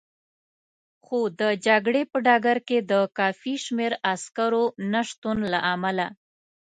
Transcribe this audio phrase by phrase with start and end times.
[1.05, 6.07] خو د جګړې په ډګر کې د کافي شمېر عسکرو نه شتون له امله.